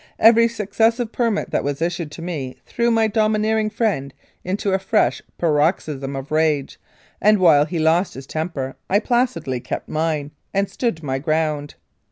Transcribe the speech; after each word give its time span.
Every 0.17 0.47
successive 0.47 1.11
permit 1.11 1.51
that 1.51 1.63
was 1.63 1.79
issued 1.79 2.09
to 2.13 2.23
me 2.23 2.57
threw 2.65 2.89
my 2.89 3.05
domineering 3.05 3.69
friend 3.69 4.11
into 4.43 4.73
a 4.73 4.79
fresh 4.79 5.21
paroxysm 5.37 6.15
of 6.15 6.31
rage, 6.31 6.79
and 7.21 7.37
while 7.37 7.65
he 7.65 7.77
lost 7.77 8.15
his 8.15 8.25
temper 8.25 8.75
I 8.89 8.97
placidly 8.97 9.59
kept 9.59 9.87
mine, 9.87 10.31
and 10.55 10.67
stood 10.67 11.03
my 11.03 11.19
ground. 11.19 11.75